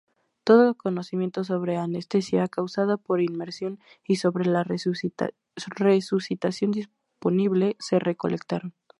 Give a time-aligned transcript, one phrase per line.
[0.43, 8.73] Todo conocimiento sobre anestesia causada por inmersión y sobre la resucitación disponible, se recolectaron.